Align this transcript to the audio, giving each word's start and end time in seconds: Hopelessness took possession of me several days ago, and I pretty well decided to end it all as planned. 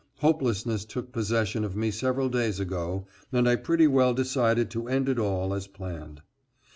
Hopelessness 0.21 0.83
took 0.83 1.11
possession 1.11 1.63
of 1.63 1.75
me 1.75 1.91
several 1.91 2.27
days 2.27 2.59
ago, 2.59 3.05
and 3.31 3.47
I 3.47 3.55
pretty 3.55 3.85
well 3.85 4.15
decided 4.15 4.71
to 4.71 4.87
end 4.87 5.07
it 5.07 5.19
all 5.19 5.53
as 5.53 5.67
planned. 5.67 6.23